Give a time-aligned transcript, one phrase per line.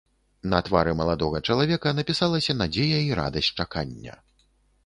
[0.53, 4.19] На твары маладога чалавека напісалася надзея і радасць чакання.